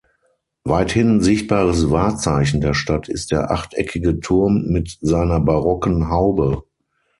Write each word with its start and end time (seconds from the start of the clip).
Weithin 0.63 1.21
sichtbares 1.21 1.91
Wahrzeichen 1.91 2.59
der 2.59 2.73
Stadt 2.73 3.07
ist 3.07 3.29
der 3.31 3.51
achteckige 3.51 4.19
Turm 4.19 4.65
mit 4.65 4.97
seiner 4.99 5.39
barocken 5.39 6.09
Haube. 6.09 6.63